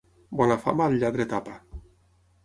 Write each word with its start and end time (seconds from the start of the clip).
Bona 0.37 0.55
fama 0.61 0.87
al 0.91 0.95
lladre 1.03 1.27
tapa. 1.33 1.53